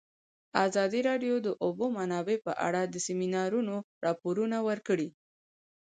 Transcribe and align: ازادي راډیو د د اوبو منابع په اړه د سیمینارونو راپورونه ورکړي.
ازادي 0.65 0.99
راډیو 1.09 1.35
د 1.41 1.43
د 1.45 1.47
اوبو 1.65 1.85
منابع 1.97 2.37
په 2.47 2.53
اړه 2.67 2.81
د 2.85 2.95
سیمینارونو 3.05 3.75
راپورونه 4.05 4.57
ورکړي. 4.67 5.07